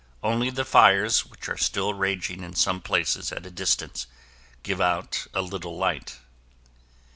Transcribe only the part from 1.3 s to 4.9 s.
are still raging in some places at a distance, give